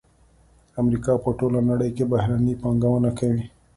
[0.81, 3.43] امریکا په ټوله نړۍ کې بهرنۍ پانګونه کوي